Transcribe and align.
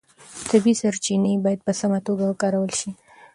طبیعي 0.49 0.79
سرچینې 0.81 1.33
باید 1.45 1.59
په 1.65 1.71
سمه 1.79 1.99
توګه 2.07 2.23
وکارول 2.27 2.71
شي. 2.79 2.89